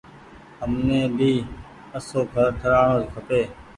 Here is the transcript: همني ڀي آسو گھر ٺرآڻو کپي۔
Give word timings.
همني 0.59 1.01
ڀي 1.17 1.33
آسو 1.97 2.19
گھر 2.31 2.47
ٺرآڻو 2.59 2.99
کپي۔ 3.13 3.41